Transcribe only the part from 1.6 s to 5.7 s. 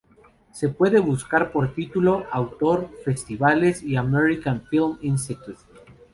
título, autor, festivales y American Film Institute.